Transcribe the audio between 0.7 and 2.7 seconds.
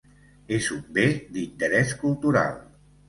un bé d'interès cultural.